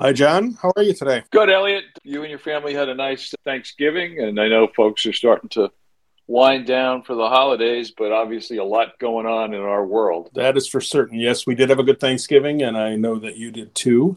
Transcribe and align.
Hi, 0.00 0.12
John. 0.12 0.56
How 0.62 0.70
are 0.76 0.84
you 0.84 0.94
today? 0.94 1.24
Good, 1.32 1.50
Elliot. 1.50 1.82
You 2.04 2.22
and 2.22 2.30
your 2.30 2.38
family 2.38 2.72
had 2.72 2.88
a 2.88 2.94
nice 2.94 3.34
Thanksgiving, 3.44 4.20
and 4.20 4.38
I 4.38 4.46
know 4.46 4.68
folks 4.68 5.04
are 5.06 5.12
starting 5.12 5.48
to 5.50 5.72
wind 6.28 6.66
down 6.66 7.02
for 7.02 7.16
the 7.16 7.28
holidays, 7.28 7.90
but 7.90 8.12
obviously 8.12 8.58
a 8.58 8.64
lot 8.64 8.96
going 9.00 9.26
on 9.26 9.54
in 9.54 9.60
our 9.60 9.84
world. 9.84 10.30
That 10.34 10.56
is 10.56 10.68
for 10.68 10.80
certain. 10.80 11.18
Yes, 11.18 11.48
we 11.48 11.56
did 11.56 11.68
have 11.70 11.80
a 11.80 11.82
good 11.82 11.98
Thanksgiving, 11.98 12.62
and 12.62 12.78
I 12.78 12.94
know 12.94 13.18
that 13.18 13.38
you 13.38 13.50
did 13.50 13.74
too. 13.74 14.16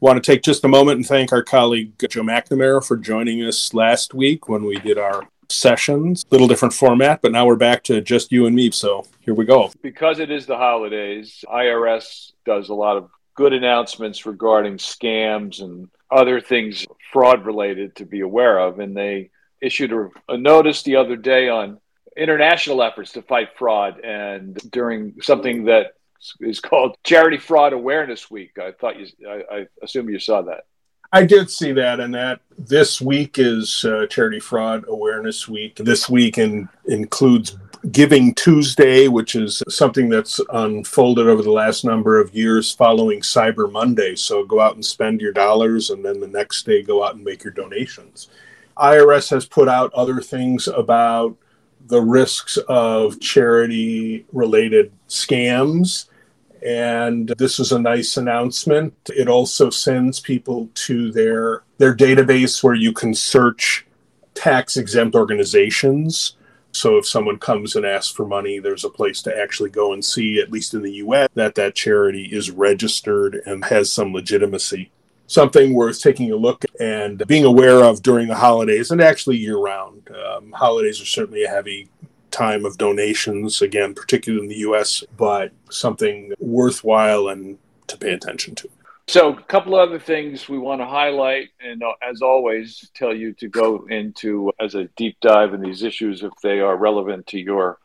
Want 0.00 0.16
to 0.16 0.32
take 0.32 0.42
just 0.42 0.64
a 0.64 0.68
moment 0.68 0.96
and 0.96 1.06
thank 1.06 1.30
our 1.30 1.42
colleague 1.42 1.92
Joe 2.08 2.22
McNamara 2.22 2.82
for 2.82 2.96
joining 2.96 3.44
us 3.44 3.74
last 3.74 4.14
week 4.14 4.48
when 4.48 4.64
we 4.64 4.76
did 4.76 4.96
our 4.96 5.28
sessions. 5.50 6.24
Little 6.30 6.48
different 6.48 6.72
format, 6.72 7.20
but 7.20 7.32
now 7.32 7.44
we're 7.44 7.56
back 7.56 7.82
to 7.84 8.00
just 8.00 8.32
you 8.32 8.46
and 8.46 8.56
me. 8.56 8.70
So 8.70 9.06
here 9.20 9.34
we 9.34 9.44
go. 9.44 9.72
Because 9.82 10.20
it 10.20 10.30
is 10.30 10.46
the 10.46 10.56
holidays, 10.56 11.44
IRS 11.52 12.32
does 12.46 12.70
a 12.70 12.74
lot 12.74 12.96
of 12.96 13.10
good 13.34 13.52
announcements 13.52 14.26
regarding 14.26 14.76
scams 14.76 15.62
and 15.62 15.88
other 16.10 16.40
things 16.40 16.86
fraud 17.12 17.46
related 17.46 17.96
to 17.96 18.04
be 18.04 18.20
aware 18.20 18.58
of. 18.58 18.78
And 18.78 18.96
they 18.96 19.30
issued 19.60 19.92
a, 19.92 20.08
a, 20.28 20.36
notice 20.36 20.82
the 20.82 20.96
other 20.96 21.16
day 21.16 21.48
on 21.48 21.78
international 22.16 22.82
efforts 22.82 23.12
to 23.12 23.22
fight 23.22 23.48
fraud 23.56 24.00
and 24.00 24.54
during 24.70 25.14
something 25.22 25.64
that 25.64 25.94
is 26.40 26.60
called 26.60 26.96
Charity 27.04 27.38
Fraud 27.38 27.72
Awareness 27.72 28.30
Week. 28.30 28.58
I 28.58 28.72
thought 28.72 28.98
you, 28.98 29.06
I, 29.26 29.56
I 29.56 29.66
assume 29.82 30.10
you 30.10 30.18
saw 30.18 30.42
that. 30.42 30.64
I 31.14 31.26
did 31.26 31.50
see 31.50 31.72
that, 31.72 32.00
and 32.00 32.14
that 32.14 32.40
this 32.56 32.98
week 32.98 33.38
is 33.38 33.84
uh, 33.84 34.06
Charity 34.06 34.40
Fraud 34.40 34.86
Awareness 34.88 35.46
Week. 35.46 35.76
This 35.76 36.08
week 36.08 36.38
in, 36.38 36.70
includes 36.86 37.58
Giving 37.90 38.34
Tuesday, 38.34 39.08
which 39.08 39.34
is 39.34 39.62
something 39.68 40.08
that's 40.08 40.40
unfolded 40.54 41.26
over 41.26 41.42
the 41.42 41.52
last 41.52 41.84
number 41.84 42.18
of 42.18 42.34
years 42.34 42.72
following 42.72 43.20
Cyber 43.20 43.70
Monday. 43.70 44.16
So 44.16 44.46
go 44.46 44.58
out 44.58 44.74
and 44.74 44.84
spend 44.84 45.20
your 45.20 45.32
dollars, 45.32 45.90
and 45.90 46.02
then 46.02 46.18
the 46.18 46.28
next 46.28 46.64
day 46.64 46.82
go 46.82 47.04
out 47.04 47.16
and 47.16 47.24
make 47.24 47.44
your 47.44 47.52
donations. 47.52 48.28
IRS 48.78 49.28
has 49.28 49.44
put 49.44 49.68
out 49.68 49.92
other 49.92 50.22
things 50.22 50.66
about 50.66 51.36
the 51.88 52.00
risks 52.00 52.56
of 52.68 53.20
charity 53.20 54.24
related 54.32 54.92
scams. 55.08 56.06
And 56.64 57.28
this 57.38 57.58
is 57.58 57.72
a 57.72 57.78
nice 57.78 58.16
announcement. 58.16 58.94
It 59.06 59.28
also 59.28 59.70
sends 59.70 60.20
people 60.20 60.68
to 60.74 61.10
their, 61.12 61.62
their 61.78 61.94
database 61.94 62.62
where 62.62 62.74
you 62.74 62.92
can 62.92 63.14
search 63.14 63.86
tax 64.34 64.76
exempt 64.76 65.14
organizations 65.14 66.36
so 66.72 66.96
if 66.96 67.06
someone 67.06 67.38
comes 67.38 67.76
and 67.76 67.84
asks 67.84 68.12
for 68.12 68.26
money, 68.26 68.58
there's 68.58 68.84
a 68.84 68.90
place 68.90 69.22
to 69.22 69.38
actually 69.38 69.70
go 69.70 69.92
and 69.92 70.04
see, 70.04 70.40
at 70.40 70.50
least 70.50 70.74
in 70.74 70.82
the 70.82 70.92
US, 70.94 71.28
that 71.34 71.54
that 71.54 71.74
charity 71.74 72.24
is 72.32 72.50
registered 72.50 73.42
and 73.46 73.64
has 73.66 73.92
some 73.92 74.12
legitimacy. 74.12 74.90
Something 75.26 75.74
worth 75.74 76.00
taking 76.00 76.30
a 76.32 76.36
look 76.36 76.64
and 76.80 77.26
being 77.26 77.44
aware 77.44 77.84
of 77.84 78.02
during 78.02 78.28
the 78.28 78.34
holidays 78.34 78.90
and 78.90 79.00
actually 79.00 79.36
year 79.36 79.58
round. 79.58 80.10
Um, 80.10 80.52
holidays 80.52 81.00
are 81.00 81.06
certainly 81.06 81.44
a 81.44 81.48
heavy 81.48 81.88
time 82.30 82.64
of 82.64 82.78
donations, 82.78 83.60
again, 83.60 83.94
particularly 83.94 84.44
in 84.44 84.48
the 84.48 84.70
US, 84.70 85.04
but 85.16 85.52
something 85.72 86.32
worthwhile 86.38 87.28
and 87.28 87.58
to 87.88 87.96
pay 87.96 88.12
attention 88.12 88.54
to. 88.56 88.68
So, 89.08 89.32
a 89.32 89.42
couple 89.42 89.74
of 89.74 89.88
other 89.88 89.98
things 89.98 90.48
we 90.48 90.58
want 90.58 90.80
to 90.80 90.86
highlight, 90.86 91.48
and 91.60 91.82
uh, 91.82 91.92
as 92.08 92.22
always, 92.22 92.88
tell 92.94 93.12
you 93.12 93.32
to 93.34 93.48
go 93.48 93.84
into 93.88 94.52
as 94.60 94.74
a 94.74 94.84
deep 94.96 95.16
dive 95.20 95.54
in 95.54 95.60
these 95.60 95.82
issues 95.82 96.22
if 96.22 96.32
they 96.42 96.60
are 96.60 96.76
relevant 96.76 97.26
to 97.28 97.38
your 97.38 97.78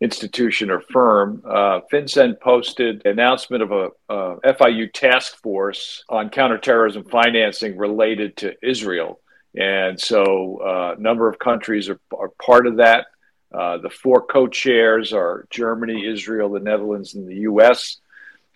institution 0.00 0.70
or 0.70 0.80
firm. 0.80 1.42
Uh, 1.44 1.80
FinCEN 1.92 2.38
posted 2.40 3.04
announcement 3.06 3.62
of 3.62 3.72
a 3.72 3.88
uh, 4.08 4.36
FIU 4.44 4.92
task 4.92 5.36
force 5.42 6.04
on 6.08 6.30
counterterrorism 6.30 7.04
financing 7.04 7.76
related 7.76 8.36
to 8.36 8.54
Israel. 8.62 9.20
And 9.56 9.98
so 9.98 10.60
uh, 10.64 10.94
a 10.96 11.00
number 11.00 11.28
of 11.28 11.38
countries 11.38 11.88
are, 11.88 11.98
are 12.16 12.30
part 12.40 12.66
of 12.66 12.76
that. 12.76 13.06
Uh, 13.52 13.78
the 13.78 13.90
four 13.90 14.26
co 14.26 14.46
chairs 14.46 15.12
are 15.12 15.46
Germany, 15.50 16.06
Israel, 16.06 16.50
the 16.50 16.60
Netherlands, 16.60 17.14
and 17.14 17.26
the 17.26 17.36
US. 17.50 17.98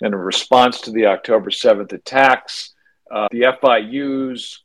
And 0.00 0.14
in 0.14 0.20
response 0.20 0.80
to 0.82 0.90
the 0.90 1.06
October 1.06 1.50
7th 1.50 1.92
attacks, 1.92 2.74
uh, 3.10 3.28
the 3.30 3.42
FIUs 3.42 4.58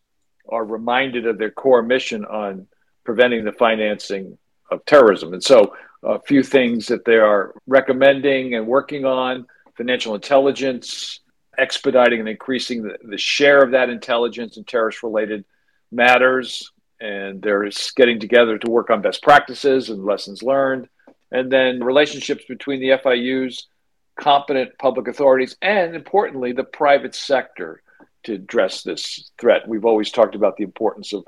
are 0.50 0.66
reminded 0.66 1.28
of 1.28 1.38
their 1.38 1.52
core 1.52 1.84
mission 1.84 2.26
on 2.26 2.68
preventing 3.04 3.46
the 3.46 3.52
financing 3.52 4.38
of 4.72 4.84
terrorism. 4.86 5.34
And 5.34 5.44
so, 5.44 5.76
a 6.04 6.20
few 6.22 6.44
things 6.44 6.88
that 6.88 7.06
they 7.06 7.18
are 7.18 7.54
recommending 7.66 8.54
and 8.56 8.68
working 8.68 9.06
on 9.06 9.48
financial 9.76 10.16
intelligence, 10.16 11.22
expediting 11.58 12.20
and 12.20 12.30
increasing 12.30 12.84
the, 12.84 12.98
the 13.04 13.18
share 13.18 13.64
of 13.64 13.72
that 13.72 13.90
intelligence 13.90 14.58
in 14.58 14.64
terrorist 14.64 15.04
related 15.04 15.44
matters. 15.92 16.72
And 17.00 17.42
they're 17.42 17.70
getting 17.96 18.20
together 18.20 18.58
to 18.58 18.72
work 18.72 18.90
on 18.90 19.02
best 19.02 19.22
practices 19.22 19.90
and 19.90 20.04
lessons 20.04 20.42
learned. 20.42 20.90
And 21.32 21.52
then 21.52 21.84
relationships 21.84 22.44
between 22.48 22.80
the 22.80 22.98
FIUs 22.98 23.64
competent 24.18 24.78
public 24.80 25.08
authorities, 25.08 25.56
and 25.62 25.96
importantly, 25.96 26.52
the 26.52 26.64
private 26.64 27.14
sector 27.16 27.84
to 28.24 28.34
address 28.34 28.84
this 28.84 29.32
threat. 29.40 29.68
We've 29.68 29.86
always 29.86 30.12
talked 30.12 30.36
about 30.36 30.58
the 30.58 30.64
importance 30.64 31.14
of 31.14 31.26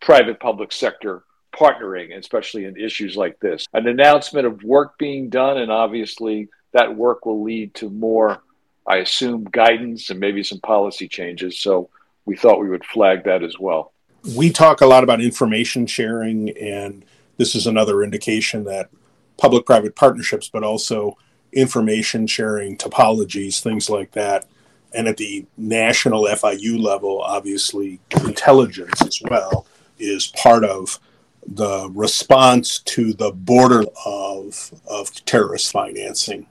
private 0.00 0.40
public 0.40 0.72
sector 0.72 1.24
partnering, 1.54 2.16
especially 2.16 2.64
in 2.64 2.76
issues 2.76 3.16
like 3.16 3.38
this. 3.40 3.66
An 3.74 3.86
announcement 3.86 4.46
of 4.46 4.62
work 4.64 4.98
being 4.98 5.28
done, 5.28 5.58
and 5.58 5.70
obviously 5.70 6.48
that 6.72 6.96
work 6.96 7.26
will 7.26 7.42
lead 7.42 7.74
to 7.74 7.90
more, 7.90 8.42
I 8.86 8.96
assume, 8.96 9.44
guidance 9.44 10.10
and 10.10 10.18
maybe 10.18 10.42
some 10.42 10.60
policy 10.60 11.06
changes. 11.06 11.58
So 11.58 11.90
we 12.24 12.36
thought 12.36 12.60
we 12.60 12.70
would 12.70 12.84
flag 12.84 13.24
that 13.24 13.42
as 13.42 13.58
well. 13.58 13.91
We 14.36 14.50
talk 14.50 14.80
a 14.80 14.86
lot 14.86 15.02
about 15.02 15.20
information 15.20 15.86
sharing, 15.86 16.50
and 16.50 17.04
this 17.38 17.54
is 17.54 17.66
another 17.66 18.02
indication 18.02 18.64
that 18.64 18.88
public 19.36 19.66
private 19.66 19.96
partnerships, 19.96 20.48
but 20.48 20.62
also 20.62 21.16
information 21.52 22.26
sharing 22.26 22.76
typologies, 22.76 23.60
things 23.60 23.90
like 23.90 24.12
that. 24.12 24.46
And 24.94 25.08
at 25.08 25.16
the 25.16 25.46
national 25.56 26.24
FIU 26.24 26.80
level, 26.80 27.20
obviously, 27.22 27.98
intelligence 28.24 29.02
as 29.02 29.20
well 29.28 29.66
is 29.98 30.28
part 30.28 30.64
of 30.64 31.00
the 31.46 31.90
response 31.94 32.78
to 32.80 33.12
the 33.14 33.32
border 33.32 33.84
of, 34.06 34.72
of 34.86 35.12
terrorist 35.24 35.72
financing. 35.72 36.46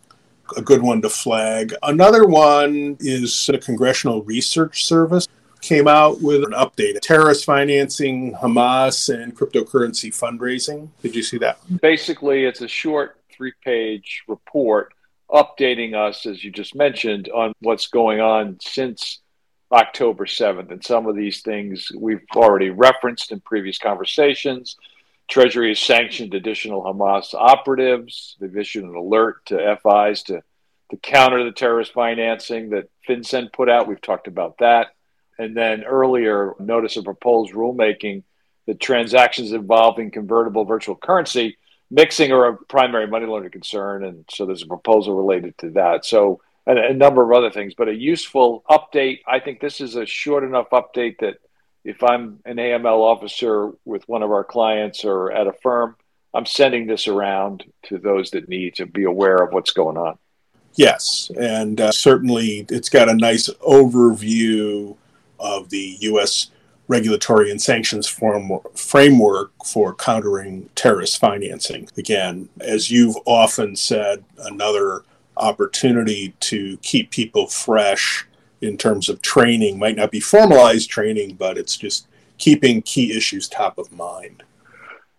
A 0.57 0.61
good 0.61 0.81
one 0.81 1.01
to 1.03 1.09
flag. 1.09 1.73
Another 1.83 2.25
one 2.25 2.97
is 2.99 3.45
the 3.45 3.57
Congressional 3.57 4.23
Research 4.23 4.85
Service 4.85 5.27
came 5.61 5.87
out 5.87 6.21
with 6.21 6.43
an 6.43 6.51
update 6.51 6.99
terrorist 7.01 7.45
financing, 7.45 8.33
Hamas, 8.33 9.13
and 9.13 9.35
cryptocurrency 9.35 10.09
fundraising. 10.09 10.89
Did 11.01 11.15
you 11.15 11.23
see 11.23 11.37
that? 11.37 11.59
Basically, 11.81 12.45
it's 12.45 12.61
a 12.61 12.67
short 12.67 13.17
three 13.31 13.53
page 13.63 14.23
report 14.27 14.93
updating 15.29 15.95
us, 15.95 16.25
as 16.25 16.43
you 16.43 16.51
just 16.51 16.75
mentioned, 16.75 17.29
on 17.29 17.53
what's 17.61 17.87
going 17.87 18.19
on 18.19 18.57
since 18.61 19.19
October 19.71 20.25
7th. 20.25 20.71
And 20.71 20.83
some 20.83 21.07
of 21.07 21.15
these 21.15 21.41
things 21.41 21.89
we've 21.97 22.25
already 22.35 22.69
referenced 22.69 23.31
in 23.31 23.39
previous 23.39 23.77
conversations. 23.77 24.75
Treasury 25.29 25.69
has 25.69 25.79
sanctioned 25.79 26.33
additional 26.33 26.83
Hamas 26.83 27.33
operatives. 27.33 28.35
They've 28.39 28.57
issued 28.57 28.83
an 28.83 28.95
alert 28.95 29.45
to 29.45 29.77
FIs 29.81 30.23
to, 30.23 30.41
to 30.89 30.97
counter 30.97 31.45
the 31.45 31.53
terrorist 31.53 31.93
financing 31.93 32.71
that 32.71 32.89
FinCEN 33.07 33.53
put 33.53 33.69
out. 33.69 33.87
We've 33.87 34.01
talked 34.01 34.27
about 34.27 34.57
that. 34.57 34.87
And 35.41 35.57
then 35.57 35.83
earlier, 35.83 36.53
notice 36.59 36.97
of 36.97 37.05
proposed 37.05 37.53
rulemaking 37.53 38.23
that 38.67 38.79
transactions 38.79 39.51
involving 39.53 40.11
convertible 40.11 40.65
virtual 40.65 40.95
currency 40.95 41.57
mixing 41.91 42.31
are 42.31 42.47
a 42.47 42.57
primary 42.57 43.05
money 43.05 43.25
laundering 43.25 43.51
concern, 43.51 44.05
and 44.05 44.25
so 44.31 44.45
there's 44.45 44.63
a 44.63 44.67
proposal 44.67 45.15
related 45.15 45.57
to 45.59 45.69
that. 45.71 46.05
So 46.05 46.41
and 46.65 46.77
a 46.77 46.93
number 46.93 47.23
of 47.23 47.31
other 47.31 47.51
things, 47.51 47.73
but 47.75 47.89
a 47.89 47.93
useful 47.93 48.63
update. 48.69 49.19
I 49.27 49.39
think 49.39 49.59
this 49.59 49.81
is 49.81 49.95
a 49.95 50.05
short 50.05 50.43
enough 50.43 50.69
update 50.69 51.17
that 51.19 51.37
if 51.83 52.03
I'm 52.03 52.39
an 52.45 52.57
AML 52.57 52.99
officer 52.99 53.71
with 53.83 54.07
one 54.07 54.21
of 54.21 54.31
our 54.31 54.43
clients 54.43 55.03
or 55.03 55.31
at 55.31 55.47
a 55.47 55.53
firm, 55.53 55.95
I'm 56.33 56.45
sending 56.45 56.85
this 56.85 57.07
around 57.07 57.65
to 57.87 57.97
those 57.97 58.31
that 58.31 58.47
need 58.47 58.75
to 58.75 58.85
be 58.85 59.03
aware 59.05 59.37
of 59.37 59.53
what's 59.53 59.71
going 59.71 59.97
on. 59.97 60.17
Yes, 60.75 61.31
and 61.37 61.81
uh, 61.81 61.91
certainly 61.91 62.65
it's 62.69 62.89
got 62.89 63.09
a 63.09 63.15
nice 63.15 63.49
overview 63.67 64.95
of 65.41 65.69
the 65.69 65.97
U.S 66.01 66.51
regulatory 66.91 67.49
and 67.49 67.61
sanctions 67.61 68.05
form, 68.05 68.51
framework 68.75 69.51
for 69.65 69.95
countering 69.95 70.69
terrorist 70.75 71.19
financing. 71.19 71.87
Again, 71.97 72.49
as 72.59 72.91
you've 72.91 73.15
often 73.25 73.77
said, 73.77 74.25
another 74.37 75.03
opportunity 75.37 76.33
to 76.41 76.75
keep 76.81 77.09
people 77.09 77.47
fresh 77.47 78.27
in 78.59 78.75
terms 78.77 79.07
of 79.07 79.21
training 79.21 79.79
might 79.79 79.95
not 79.95 80.11
be 80.11 80.19
formalized 80.19 80.89
training, 80.89 81.35
but 81.35 81.57
it's 81.57 81.77
just 81.77 82.07
keeping 82.37 82.81
key 82.81 83.15
issues 83.15 83.47
top 83.47 83.77
of 83.77 83.89
mind. 83.93 84.43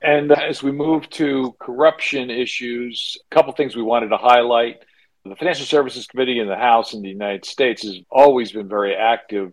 And 0.02 0.30
uh, 0.30 0.34
as 0.34 0.62
we 0.62 0.72
move 0.72 1.08
to 1.10 1.56
corruption 1.58 2.28
issues, 2.28 3.16
a 3.30 3.34
couple 3.34 3.52
things 3.54 3.74
we 3.74 3.82
wanted 3.82 4.08
to 4.10 4.18
highlight. 4.18 4.82
The 5.24 5.36
Financial 5.36 5.64
Services 5.64 6.06
Committee 6.06 6.40
in 6.40 6.48
the 6.48 6.56
House 6.56 6.92
in 6.94 7.00
the 7.00 7.08
United 7.08 7.46
States 7.46 7.82
has 7.84 8.00
always 8.10 8.52
been 8.52 8.68
very 8.68 8.94
active 8.94 9.52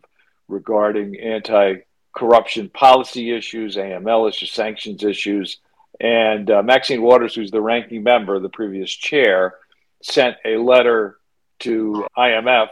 regarding 0.49 1.19
anti 1.19 1.75
corruption 2.13 2.69
policy 2.69 3.31
issues, 3.31 3.77
AML 3.77 4.29
issues, 4.29 4.51
sanctions 4.51 5.03
issues. 5.03 5.59
And 6.01 6.49
uh, 6.49 6.63
Maxine 6.63 7.01
Waters, 7.01 7.35
who's 7.35 7.51
the 7.51 7.61
ranking 7.61 8.03
member, 8.03 8.39
the 8.39 8.49
previous 8.49 8.89
chair, 8.89 9.55
sent 10.01 10.37
a 10.45 10.57
letter 10.57 11.17
to 11.59 12.05
IMF, 12.17 12.69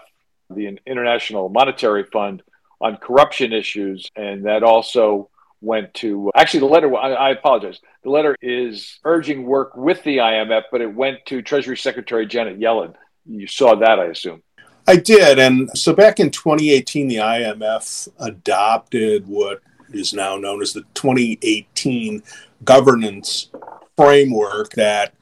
the 0.50 0.78
International 0.86 1.50
Monetary 1.50 2.04
Fund, 2.06 2.42
on 2.80 2.98
corruption 2.98 3.54
issues. 3.54 4.10
And 4.16 4.46
that 4.46 4.64
also 4.64 5.30
went 5.62 5.94
to 5.96 6.32
actually 6.36 6.62
the 6.62 6.68
letter 6.68 6.96
I, 6.96 7.14
I, 7.14 7.30
apologize 7.32 7.80
the 8.04 8.10
letter 8.10 8.36
is 8.42 9.00
urging 9.04 9.44
work 9.44 9.76
with 9.76 10.04
the 10.04 10.18
imf 10.18 10.64
but 10.72 10.82
it 10.82 10.94
went 10.94 11.26
to 11.28 11.42
treasury 11.42 11.78
secretary 11.78 12.28
janet 12.28 12.60
yellen 12.60 12.94
you 13.26 13.48
saw 13.48 13.76
that 13.76 14.00
i 14.00 14.06
assume 14.06 14.44
I 14.88 14.96
did. 14.96 15.38
And 15.38 15.70
so 15.78 15.94
back 15.94 16.20
in 16.22 16.32
2018, 16.32 17.10
the 17.10 17.18
IMF 17.18 18.08
adopted 18.20 19.28
what 19.28 19.62
is 19.92 20.14
now 20.14 20.38
known 20.38 20.62
as 20.62 20.72
the 20.72 20.84
2018 20.94 22.24
governance 22.64 23.50
framework 23.98 24.72
that 24.72 25.14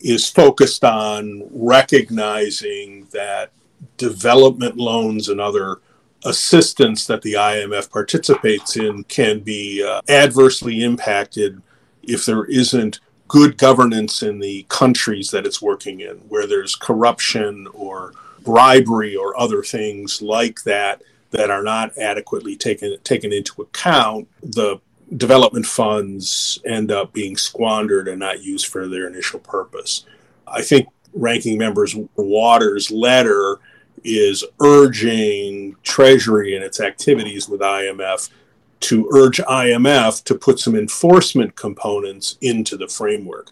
is 0.00 0.28
focused 0.28 0.84
on 0.84 1.48
recognizing 1.50 3.06
that 3.12 3.50
development 3.96 4.76
loans 4.76 5.30
and 5.30 5.40
other 5.40 5.80
assistance 6.24 7.06
that 7.06 7.22
the 7.22 7.34
IMF 7.34 7.90
participates 7.90 8.76
in 8.76 9.04
can 9.04 9.40
be 9.40 9.82
uh, 9.82 10.02
adversely 10.08 10.82
impacted 10.82 11.62
if 12.02 12.26
there 12.26 12.44
isn't 12.44 13.00
good 13.28 13.56
governance 13.56 14.22
in 14.22 14.38
the 14.38 14.64
countries 14.68 15.30
that 15.30 15.46
it's 15.46 15.62
working 15.62 16.00
in, 16.00 16.16
where 16.28 16.46
there's 16.46 16.76
corruption 16.76 17.66
or 17.72 18.12
bribery 18.46 19.14
or 19.14 19.38
other 19.38 19.62
things 19.62 20.22
like 20.22 20.62
that 20.62 21.02
that 21.32 21.50
are 21.50 21.62
not 21.62 21.98
adequately 21.98 22.56
taken 22.56 22.96
taken 23.04 23.32
into 23.32 23.60
account, 23.60 24.28
the 24.42 24.80
development 25.16 25.66
funds 25.66 26.58
end 26.64 26.90
up 26.90 27.12
being 27.12 27.36
squandered 27.36 28.08
and 28.08 28.18
not 28.18 28.42
used 28.42 28.68
for 28.68 28.88
their 28.88 29.06
initial 29.06 29.40
purpose. 29.40 30.06
I 30.46 30.62
think 30.62 30.88
ranking 31.12 31.58
members 31.58 31.94
Waters' 32.16 32.90
letter 32.90 33.58
is 34.04 34.44
urging 34.60 35.76
Treasury 35.82 36.54
and 36.54 36.64
its 36.64 36.80
activities 36.80 37.48
with 37.48 37.60
IMF 37.60 38.30
to 38.78 39.08
urge 39.12 39.38
IMF 39.38 40.22
to 40.24 40.34
put 40.34 40.60
some 40.60 40.76
enforcement 40.76 41.56
components 41.56 42.38
into 42.40 42.76
the 42.76 42.88
framework 42.88 43.50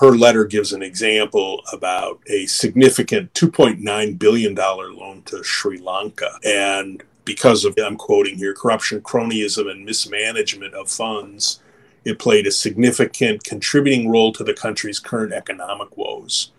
her 0.00 0.16
letter 0.16 0.44
gives 0.44 0.72
an 0.72 0.82
example 0.82 1.62
about 1.72 2.20
a 2.26 2.46
significant 2.46 3.32
$2.9 3.34 4.18
billion 4.18 4.54
loan 4.54 5.22
to 5.26 5.42
Sri 5.42 5.78
Lanka. 5.78 6.38
And 6.44 7.02
because 7.24 7.64
of, 7.64 7.76
I'm 7.78 7.96
quoting 7.96 8.36
here, 8.36 8.54
corruption, 8.54 9.00
cronyism, 9.00 9.70
and 9.70 9.84
mismanagement 9.84 10.74
of 10.74 10.90
funds, 10.90 11.60
it 12.04 12.18
played 12.18 12.46
a 12.46 12.50
significant 12.50 13.44
contributing 13.44 14.10
role 14.10 14.32
to 14.32 14.44
the 14.44 14.54
country's 14.54 14.98
current 14.98 15.32
economic 15.32 15.96
woes. 15.96 16.50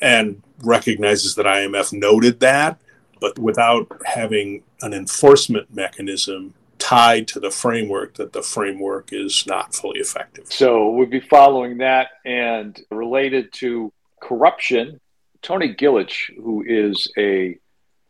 And 0.00 0.42
recognizes 0.62 1.34
that 1.34 1.46
IMF 1.46 1.92
noted 1.92 2.40
that, 2.40 2.80
but 3.20 3.38
without 3.38 4.00
having 4.04 4.62
an 4.82 4.92
enforcement 4.92 5.74
mechanism 5.74 6.54
tied 6.86 7.26
to 7.26 7.40
the 7.40 7.50
framework 7.50 8.14
that 8.14 8.32
the 8.32 8.42
framework 8.42 9.12
is 9.12 9.44
not 9.44 9.74
fully 9.74 9.98
effective. 9.98 10.46
So 10.52 10.90
we'd 10.90 11.10
be 11.10 11.18
following 11.18 11.78
that 11.78 12.10
and 12.24 12.80
related 12.92 13.52
to 13.54 13.92
corruption. 14.22 15.00
Toni 15.42 15.74
Gillich, 15.74 16.32
who 16.36 16.64
is 16.64 17.10
a 17.18 17.58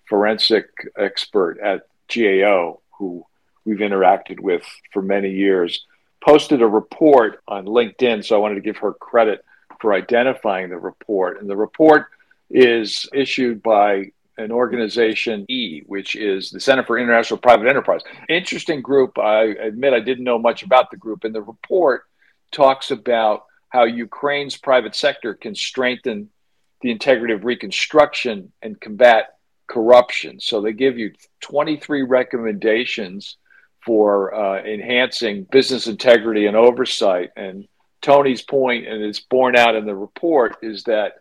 forensic 0.04 0.66
expert 0.98 1.58
at 1.58 1.86
GAO, 2.14 2.80
who 2.98 3.24
we've 3.64 3.78
interacted 3.78 4.40
with 4.40 4.62
for 4.92 5.00
many 5.00 5.30
years, 5.30 5.86
posted 6.22 6.60
a 6.60 6.66
report 6.66 7.42
on 7.48 7.64
LinkedIn. 7.64 8.26
So 8.26 8.36
I 8.36 8.40
wanted 8.40 8.56
to 8.56 8.60
give 8.60 8.76
her 8.78 8.92
credit 8.92 9.42
for 9.80 9.94
identifying 9.94 10.68
the 10.68 10.76
report. 10.76 11.40
And 11.40 11.48
the 11.48 11.56
report 11.56 12.08
is 12.50 13.08
issued 13.14 13.62
by 13.62 14.12
an 14.38 14.52
organization 14.52 15.46
E, 15.48 15.82
which 15.86 16.14
is 16.14 16.50
the 16.50 16.60
Center 16.60 16.84
for 16.84 16.98
International 16.98 17.38
Private 17.38 17.68
Enterprise. 17.68 18.02
Interesting 18.28 18.82
group. 18.82 19.18
I 19.18 19.44
admit 19.44 19.92
I 19.92 20.00
didn't 20.00 20.24
know 20.24 20.38
much 20.38 20.62
about 20.62 20.90
the 20.90 20.96
group. 20.96 21.24
And 21.24 21.34
the 21.34 21.42
report 21.42 22.02
talks 22.52 22.90
about 22.90 23.44
how 23.70 23.84
Ukraine's 23.84 24.56
private 24.56 24.94
sector 24.94 25.34
can 25.34 25.54
strengthen 25.54 26.30
the 26.82 26.90
integrity 26.90 27.34
of 27.34 27.44
reconstruction 27.44 28.52
and 28.62 28.80
combat 28.80 29.36
corruption. 29.66 30.40
So 30.40 30.60
they 30.60 30.72
give 30.72 30.98
you 30.98 31.12
23 31.40 32.02
recommendations 32.02 33.36
for 33.84 34.34
uh, 34.34 34.62
enhancing 34.62 35.44
business 35.50 35.86
integrity 35.86 36.46
and 36.46 36.56
oversight. 36.56 37.30
And 37.36 37.66
Toni's 38.02 38.42
point, 38.42 38.86
and 38.86 39.02
it's 39.02 39.20
borne 39.20 39.56
out 39.56 39.74
in 39.74 39.86
the 39.86 39.94
report, 39.94 40.56
is 40.62 40.84
that 40.84 41.14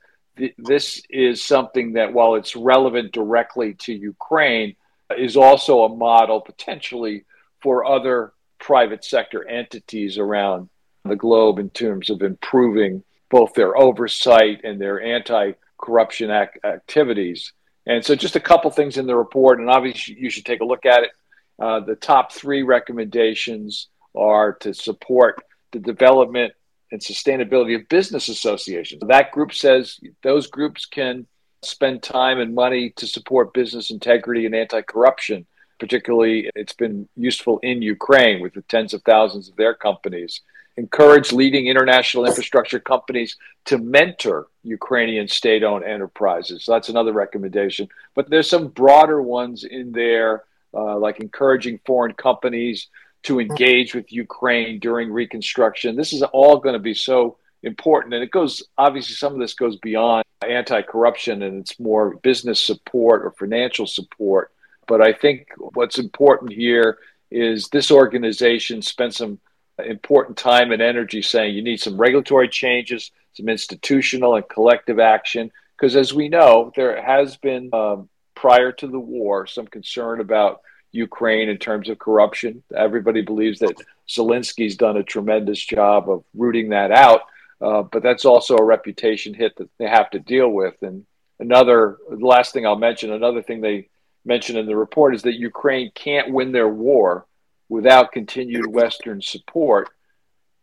this 0.57 1.01
is 1.09 1.43
something 1.43 1.93
that, 1.93 2.13
while 2.13 2.35
it's 2.35 2.55
relevant 2.55 3.11
directly 3.11 3.73
to 3.75 3.93
Ukraine, 3.93 4.75
is 5.17 5.37
also 5.37 5.83
a 5.83 5.95
model 5.95 6.41
potentially 6.41 7.25
for 7.61 7.85
other 7.85 8.33
private 8.59 9.03
sector 9.03 9.47
entities 9.47 10.17
around 10.17 10.69
the 11.03 11.15
globe 11.15 11.59
in 11.59 11.69
terms 11.69 12.09
of 12.09 12.21
improving 12.21 13.03
both 13.29 13.53
their 13.53 13.77
oversight 13.77 14.61
and 14.63 14.79
their 14.79 15.01
anti 15.01 15.53
corruption 15.77 16.31
ac- 16.31 16.59
activities. 16.63 17.53
And 17.85 18.03
so, 18.03 18.15
just 18.15 18.35
a 18.35 18.39
couple 18.39 18.71
things 18.71 18.97
in 18.97 19.05
the 19.05 19.15
report, 19.15 19.59
and 19.59 19.69
obviously, 19.69 20.17
you 20.19 20.29
should 20.29 20.45
take 20.45 20.61
a 20.61 20.65
look 20.65 20.85
at 20.85 21.03
it. 21.03 21.11
Uh, 21.59 21.79
the 21.79 21.95
top 21.95 22.31
three 22.31 22.63
recommendations 22.63 23.87
are 24.15 24.53
to 24.53 24.73
support 24.73 25.41
the 25.71 25.79
development 25.79 26.53
and 26.95 27.01
sustainability 27.01 27.75
of 27.75 27.89
business 27.89 28.29
associations. 28.29 29.01
That 29.05 29.31
group 29.31 29.53
says 29.53 29.99
those 30.23 30.47
groups 30.47 30.85
can 30.85 31.27
spend 31.61 32.01
time 32.01 32.39
and 32.39 32.55
money 32.55 32.91
to 32.91 33.05
support 33.05 33.53
business 33.53 33.91
integrity 33.91 34.45
and 34.45 34.55
anti 34.55 34.81
corruption. 34.81 35.45
Particularly, 35.77 36.49
it's 36.55 36.71
been 36.71 37.09
useful 37.17 37.59
in 37.61 37.81
Ukraine 37.81 38.41
with 38.41 38.53
the 38.53 38.61
tens 38.61 38.93
of 38.93 39.01
thousands 39.03 39.49
of 39.49 39.57
their 39.57 39.73
companies. 39.73 40.39
Encourage 40.77 41.33
leading 41.33 41.67
international 41.67 42.25
infrastructure 42.25 42.79
companies 42.79 43.35
to 43.65 43.77
mentor 43.77 44.47
Ukrainian 44.63 45.27
state 45.27 45.63
owned 45.63 45.83
enterprises. 45.83 46.63
So 46.63 46.71
that's 46.71 46.87
another 46.87 47.11
recommendation. 47.11 47.89
But 48.13 48.29
there's 48.29 48.49
some 48.49 48.69
broader 48.69 49.21
ones 49.21 49.65
in 49.65 49.91
there, 49.91 50.43
uh, 50.73 50.97
like 50.97 51.19
encouraging 51.19 51.81
foreign 51.85 52.13
companies 52.13 52.87
to 53.25 53.39
engage 53.39 53.93
with 53.93 54.11
Ukraine 54.11 54.79
during 54.79 55.11
reconstruction. 55.11 55.95
This 55.95 56.13
is 56.13 56.23
all 56.23 56.57
going 56.57 56.73
to 56.73 56.79
be 56.79 56.93
so 56.93 57.37
important. 57.63 58.13
And 58.13 58.23
it 58.23 58.31
goes, 58.31 58.63
obviously, 58.77 59.15
some 59.15 59.33
of 59.33 59.39
this 59.39 59.53
goes 59.53 59.77
beyond 59.77 60.23
anti 60.47 60.81
corruption 60.83 61.41
and 61.41 61.61
it's 61.61 61.79
more 61.79 62.15
business 62.17 62.61
support 62.61 63.25
or 63.25 63.31
financial 63.31 63.87
support. 63.87 64.51
But 64.87 65.01
I 65.01 65.13
think 65.13 65.47
what's 65.57 65.97
important 65.97 66.53
here 66.53 66.99
is 67.31 67.69
this 67.69 67.89
organization 67.91 68.81
spent 68.81 69.15
some 69.15 69.39
important 69.83 70.37
time 70.37 70.71
and 70.71 70.81
energy 70.81 71.21
saying 71.21 71.55
you 71.55 71.63
need 71.63 71.81
some 71.81 71.97
regulatory 71.97 72.47
changes, 72.47 73.11
some 73.33 73.49
institutional 73.49 74.35
and 74.35 74.47
collective 74.47 74.99
action. 74.99 75.51
Because 75.75 75.95
as 75.95 76.13
we 76.13 76.29
know, 76.29 76.71
there 76.75 77.01
has 77.01 77.35
been, 77.37 77.69
um, 77.73 78.07
prior 78.35 78.71
to 78.71 78.87
the 78.87 78.99
war, 78.99 79.47
some 79.47 79.65
concern 79.65 80.19
about 80.19 80.61
Ukraine 80.95 81.49
in 81.49 81.57
terms 81.57 81.89
of 81.89 81.99
corruption. 81.99 82.63
Everybody 82.75 83.21
believes 83.21 83.59
that 83.59 83.75
Zelensky's 84.07 84.77
done 84.77 84.97
a 84.97 85.03
tremendous 85.03 85.63
job 85.63 86.09
of 86.09 86.23
rooting 86.33 86.69
that 86.69 86.91
out, 86.91 87.21
uh, 87.61 87.81
but 87.83 88.01
that's 88.01 88.25
also 88.25 88.57
a 88.57 88.63
reputation 88.63 89.33
hit 89.33 89.55
that 89.57 89.69
they 89.77 89.87
have 89.87 90.09
to 90.11 90.19
deal 90.19 90.49
with. 90.49 90.75
And 90.81 91.05
another, 91.39 91.97
the 92.09 92.25
last 92.25 92.53
thing 92.53 92.65
I'll 92.65 92.77
mention, 92.77 93.11
another 93.11 93.43
thing 93.43 93.61
they 93.61 93.89
mentioned 94.23 94.57
in 94.57 94.65
the 94.65 94.75
report 94.75 95.13
is 95.15 95.21
that 95.23 95.35
Ukraine 95.35 95.91
can't 95.93 96.31
win 96.31 96.51
their 96.51 96.69
war 96.69 97.25
without 97.69 98.11
continued 98.11 98.67
Western 98.67 99.21
support, 99.21 99.89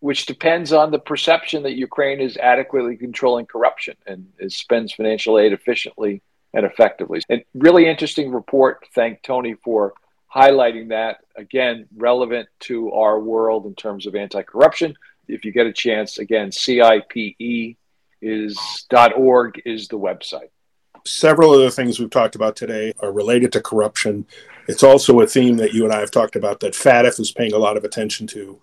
which 0.01 0.27
depends 0.27 0.73
on 0.73 0.91
the 0.91 0.99
perception 0.99 1.63
that 1.63 1.75
Ukraine 1.75 2.21
is 2.21 2.37
adequately 2.37 2.97
controlling 2.97 3.47
corruption 3.47 3.97
and 4.07 4.27
spends 4.49 4.93
financial 4.93 5.39
aid 5.39 5.53
efficiently 5.53 6.23
and 6.55 6.67
effectively. 6.67 7.21
And 7.29 7.43
really 7.55 7.87
interesting 7.87 8.31
report. 8.31 8.87
Thank 8.95 9.23
Toni 9.23 9.55
for 9.55 9.95
highlighting 10.35 10.89
that 10.89 11.19
again 11.37 11.87
relevant 11.97 12.49
to 12.61 12.93
our 12.93 13.21
world 13.21 13.67
in 13.67 13.75
terms 13.75 14.07
of 14.07 14.15
anti-corruption. 14.15 14.95
If 15.29 15.45
you 15.45 15.53
get 15.53 15.67
a 15.67 15.73
chance 15.73 16.19
again 16.19 16.51
cipe 16.51 17.77
is 18.21 18.87
.org 19.17 19.61
is 19.65 19.89
the 19.89 19.99
website. 19.99 20.51
Several 21.05 21.53
of 21.53 21.61
the 21.61 21.71
things 21.71 21.99
we've 21.99 22.11
talked 22.11 22.37
about 22.37 22.55
today 22.55 22.93
are 23.01 23.13
related 23.13 23.53
to 23.53 23.61
corruption. 23.61 24.25
It's 24.69 24.85
also 24.85 25.21
a 25.21 25.27
theme 25.27 25.57
that 25.57 25.75
you 25.75 25.85
and 25.85 25.93
i 25.93 25.99
have 25.99 26.13
talked 26.13 26.37
about 26.37 26.61
that 26.61 26.75
FATF 26.75 27.19
is 27.19 27.33
paying 27.33 27.53
a 27.53 27.59
lot 27.59 27.77
of 27.77 27.85
attention 27.85 28.27
to. 28.29 28.59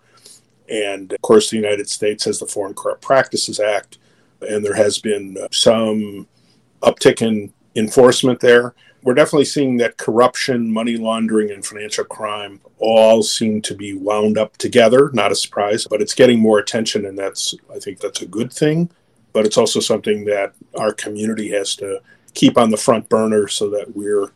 And 0.68 1.12
of 1.12 1.20
course 1.20 1.50
the 1.50 1.56
united 1.56 1.88
states 1.88 2.24
has 2.24 2.38
the 2.38 2.46
foreign 2.46 2.74
corrupt 2.74 3.02
practices 3.02 3.60
act 3.60 3.98
and 4.40 4.64
there 4.64 4.74
has 4.74 4.98
been 4.98 5.36
some 5.52 6.26
uptick 6.82 7.22
in 7.22 7.52
enforcement 7.76 8.40
there. 8.40 8.74
We're 9.02 9.14
definitely 9.14 9.46
seeing 9.46 9.78
that 9.78 9.96
corruption, 9.96 10.70
money 10.72 10.96
laundering, 10.96 11.50
and 11.50 11.64
financial 11.64 12.04
crime 12.04 12.60
all 12.78 13.22
seem 13.22 13.62
to 13.62 13.74
be 13.74 13.94
wound 13.94 14.36
up 14.36 14.56
together. 14.58 15.10
Not 15.12 15.32
a 15.32 15.34
surprise, 15.34 15.86
but 15.88 16.02
it's 16.02 16.14
getting 16.14 16.38
more 16.38 16.58
attention, 16.58 17.06
and 17.06 17.18
that's, 17.18 17.54
I 17.74 17.78
think, 17.78 18.00
that's 18.00 18.22
a 18.22 18.26
good 18.26 18.52
thing. 18.52 18.90
But 19.32 19.46
it's 19.46 19.56
also 19.56 19.80
something 19.80 20.24
that 20.26 20.52
our 20.78 20.92
community 20.92 21.50
has 21.52 21.74
to 21.76 22.00
keep 22.34 22.58
on 22.58 22.70
the 22.70 22.76
front 22.76 23.08
burner 23.08 23.48
so 23.48 23.70
that 23.70 23.96
we're 23.96 24.32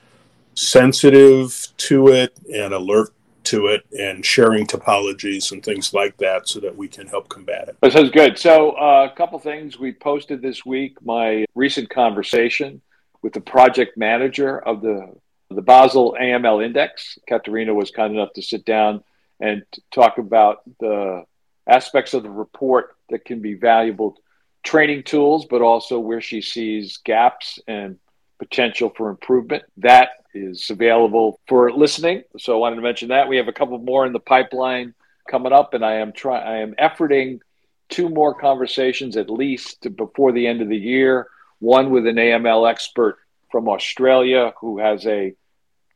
sensitive 0.54 1.68
to 1.76 2.08
it 2.08 2.38
and 2.52 2.72
alert 2.72 3.10
to 3.44 3.66
it 3.66 3.84
and 3.98 4.24
sharing 4.24 4.66
typologies 4.66 5.52
and 5.52 5.62
things 5.62 5.92
like 5.92 6.16
that 6.16 6.48
so 6.48 6.60
that 6.60 6.74
we 6.74 6.88
can 6.88 7.06
help 7.06 7.28
combat 7.28 7.68
it. 7.68 7.76
That 7.82 7.92
sounds 7.92 8.10
good. 8.10 8.38
So, 8.38 8.70
uh, 8.72 9.08
a 9.12 9.16
couple 9.16 9.38
things 9.38 9.78
we 9.78 9.92
posted 9.92 10.40
this 10.40 10.64
week 10.64 10.96
my 11.02 11.44
recent 11.54 11.90
conversation 11.90 12.80
with 13.24 13.32
the 13.32 13.40
project 13.40 13.96
manager 13.96 14.58
of 14.58 14.82
the 14.82 15.10
the 15.48 15.62
Basel 15.62 16.14
AML 16.20 16.62
Index. 16.62 17.18
Kateryna 17.28 17.74
was 17.74 17.90
kind 17.90 18.14
enough 18.14 18.34
to 18.34 18.42
sit 18.42 18.66
down 18.66 19.02
and 19.40 19.62
talk 19.90 20.18
about 20.18 20.58
the 20.78 21.24
aspects 21.66 22.12
of 22.12 22.22
the 22.22 22.30
report 22.30 22.96
that 23.08 23.24
can 23.24 23.40
be 23.40 23.54
valuable 23.54 24.16
training 24.62 25.04
tools, 25.04 25.46
but 25.46 25.62
also 25.62 25.98
where 25.98 26.20
she 26.20 26.42
sees 26.42 26.98
gaps 26.98 27.58
and 27.66 27.98
potential 28.38 28.92
for 28.94 29.08
improvement. 29.08 29.62
That 29.78 30.10
is 30.34 30.68
available 30.68 31.40
for 31.48 31.72
listening. 31.72 32.24
So 32.38 32.52
I 32.52 32.58
wanted 32.58 32.76
to 32.76 32.82
mention 32.82 33.08
that 33.08 33.28
we 33.28 33.38
have 33.38 33.48
a 33.48 33.52
couple 33.52 33.78
more 33.78 34.04
in 34.04 34.12
the 34.12 34.20
pipeline 34.20 34.92
coming 35.30 35.52
up, 35.52 35.72
and 35.72 35.84
I 35.84 35.94
am 35.94 36.12
trying. 36.12 36.46
I 36.46 36.58
am 36.58 36.74
efforting 36.74 37.40
two 37.88 38.10
more 38.10 38.34
conversations 38.34 39.16
at 39.16 39.30
least 39.30 39.86
before 39.96 40.32
the 40.32 40.46
end 40.46 40.60
of 40.60 40.68
the 40.68 40.76
year. 40.76 41.28
One 41.58 41.90
with 41.90 42.06
an 42.06 42.16
AML 42.16 42.68
expert 42.70 43.18
from 43.50 43.68
Australia 43.68 44.52
who 44.60 44.78
has 44.78 45.06
a 45.06 45.34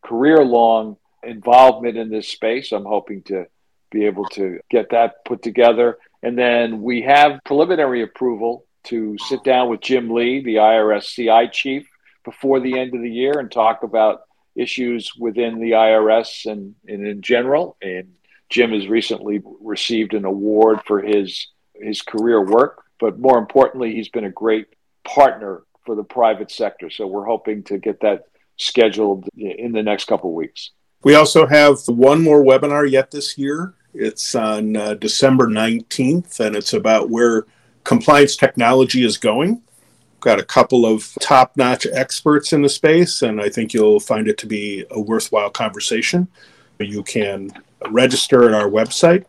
career-long 0.05 0.97
involvement 1.23 1.97
in 1.97 2.11
this 2.11 2.29
space. 2.29 2.73
I'm 2.73 2.85
hoping 2.85 3.23
to 3.25 3.47
be 3.91 4.07
able 4.07 4.25
to 4.27 4.61
get 4.71 4.91
that 4.91 5.25
put 5.25 5.43
together. 5.43 5.99
And 6.23 6.39
then 6.39 6.83
we 6.83 7.03
have 7.03 7.41
preliminary 7.45 8.03
approval 8.03 8.65
to 8.85 9.17
sit 9.19 9.45
down 9.45 9.69
with 9.69 9.81
Jim 9.81 10.11
Lee, 10.11 10.43
the 10.43 10.57
IRS 10.57 11.15
CI 11.15 11.51
chief, 11.53 11.89
before 12.25 12.61
the 12.61 12.79
end 12.79 12.95
of 12.95 13.03
the 13.03 13.11
year 13.11 13.39
and 13.39 13.51
talk 13.51 13.83
about 13.83 14.23
issues 14.55 15.13
within 15.19 15.61
the 15.61 15.73
IRS 15.73 16.51
and, 16.51 16.75
and 16.87 17.07
in 17.07 17.23
general. 17.23 17.77
And 17.81 18.13
Jim 18.51 18.73
has 18.73 18.89
recently 18.89 19.41
received 19.61 20.15
an 20.15 20.25
award 20.25 20.81
for 20.87 21.01
his 21.01 21.49
his 21.81 22.03
career 22.03 22.45
work, 22.45 22.83
but 22.99 23.21
more 23.21 23.39
importantly, 23.39 23.95
he's 23.95 24.09
been 24.09 24.25
a 24.25 24.31
great 24.31 24.67
partner 25.09 25.63
for 25.85 25.95
the 25.95 26.05
private 26.05 26.51
sector. 26.51 26.91
So 26.91 27.07
we're 27.07 27.25
hoping 27.25 27.63
to 27.65 27.79
get 27.79 28.01
that 28.01 28.25
scheduled 28.57 29.29
in 29.37 29.73
the 29.73 29.83
next 29.83 30.07
couple 30.07 30.31
of 30.31 30.35
weeks. 30.35 30.71
We 31.03 31.15
also 31.15 31.47
have 31.47 31.79
one 31.87 32.23
more 32.23 32.43
webinar 32.43 32.91
yet 32.91 33.11
this 33.11 33.39
year. 33.39 33.75
It's 33.95 34.35
on 34.35 34.77
uh, 34.77 34.95
December 34.95 35.47
19th, 35.47 36.41
and 36.41 36.55
it's 36.57 36.73
about 36.73 37.09
where 37.09 37.47
compliance 37.85 38.37
technology 38.37 39.05
is 39.05 39.17
going 39.17 39.63
got 40.21 40.39
a 40.39 40.45
couple 40.45 40.85
of 40.85 41.13
top 41.21 41.57
notch 41.57 41.87
experts 41.93 42.53
in 42.53 42.63
the 42.63 42.69
space, 42.69 43.23
and 43.23 43.41
I 43.41 43.49
think 43.49 43.73
you'll 43.73 44.01
find 44.01 44.29
it 44.29 44.39
to 44.39 44.47
be 44.47 44.85
a 44.91 45.01
worthwhile 45.01 45.51
conversation. 45.51 46.29
You 46.79 47.03
can 47.03 47.51
register 47.91 48.49
at 48.49 48.55
our 48.55 48.69
website, 48.69 49.25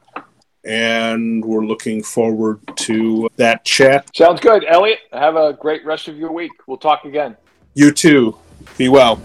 and 0.69 1.43
we're 1.43 1.65
looking 1.65 2.03
forward 2.03 2.59
to 2.75 3.27
that 3.37 3.65
chat. 3.65 4.15
Sounds 4.15 4.39
good. 4.39 4.63
Elliot, 4.67 4.99
have 5.11 5.35
a 5.35 5.53
great 5.53 5.83
rest 5.83 6.07
of 6.07 6.15
your 6.15 6.31
week. 6.31 6.51
We'll 6.67 6.77
talk 6.77 7.05
again. 7.05 7.35
You 7.73 7.91
too. 7.91 8.37
Be 8.77 8.87
well. 8.87 9.19